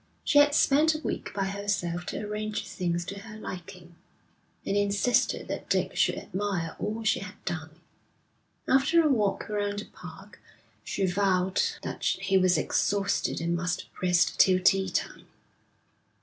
[0.23, 3.93] She had spent a week by herself to arrange things to her liking,
[4.65, 7.69] and insisted that Dick should admire all she had done.
[8.67, 10.41] After a walk round the park
[10.83, 15.27] he vowed that he was exhausted and must rest till tea time.